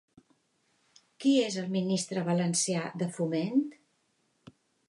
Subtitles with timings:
[1.25, 3.65] Qui és el ministre valencià de Foment?